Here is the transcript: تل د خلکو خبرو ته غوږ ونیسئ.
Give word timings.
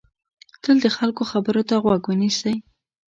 تل 0.63 0.77
د 0.85 0.87
خلکو 0.97 1.23
خبرو 1.31 1.61
ته 1.69 1.75
غوږ 1.83 2.01
ونیسئ. 2.07 2.53